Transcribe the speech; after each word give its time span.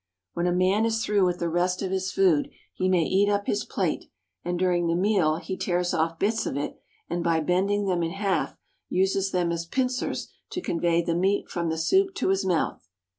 When 0.33 0.47
a 0.47 0.51
man 0.51 0.83
is 0.85 1.05
through 1.05 1.27
with 1.27 1.37
the 1.37 1.47
rest 1.47 1.83
of 1.83 1.91
his 1.91 2.11
food, 2.11 2.49
he 2.73 2.89
may 2.89 3.03
eat 3.03 3.29
up 3.29 3.45
his 3.45 3.63
plate, 3.63 4.05
and 4.43 4.57
during 4.57 4.87
the 4.87 4.95
meal 4.95 5.35
he 5.35 5.55
tears 5.55 5.93
off 5.93 6.17
bits 6.17 6.47
of 6.47 6.57
it, 6.57 6.81
and, 7.07 7.23
by 7.23 7.39
bending 7.39 7.85
them 7.85 8.01
in 8.01 8.09
half, 8.13 8.57
uses 8.89 9.29
them 9.29 9.51
as 9.51 9.67
pincers 9.67 10.31
to 10.49 10.59
convey 10.59 11.03
the 11.03 11.13
meat 11.13 11.49
from 11.49 11.69
the 11.69 11.77
soup 11.77 12.15
to 12.15 12.29
his 12.29 12.43
mouth. 12.43 12.87